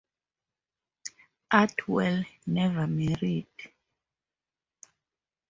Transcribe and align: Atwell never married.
Atwell 1.53 2.25
never 2.47 2.87
married. 2.87 3.45